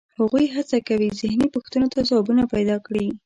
هغوی 0.19 0.45
هڅه 0.55 0.77
کوي 0.87 1.09
ذهني 1.19 1.47
پوښتنو 1.55 1.87
ته 1.93 1.99
ځوابونه 2.09 2.43
پیدا 2.53 2.77
کړي. 2.85 3.05